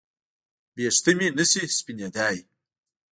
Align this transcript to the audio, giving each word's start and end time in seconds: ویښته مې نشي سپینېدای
ویښته 0.75 1.11
مې 1.17 1.27
نشي 1.37 1.63
سپینېدای 1.77 2.37